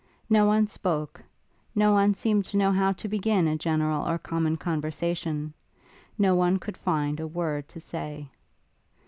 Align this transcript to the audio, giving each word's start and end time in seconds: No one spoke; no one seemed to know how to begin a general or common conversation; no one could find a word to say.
No 0.31 0.47
one 0.47 0.65
spoke; 0.65 1.21
no 1.75 1.91
one 1.93 2.15
seemed 2.15 2.45
to 2.45 2.57
know 2.57 2.71
how 2.71 2.91
to 2.91 3.07
begin 3.07 3.47
a 3.47 3.55
general 3.55 4.03
or 4.09 4.17
common 4.17 4.57
conversation; 4.57 5.53
no 6.17 6.33
one 6.33 6.57
could 6.57 6.77
find 6.77 7.19
a 7.19 7.27
word 7.27 7.69
to 7.69 7.79
say. 7.79 8.27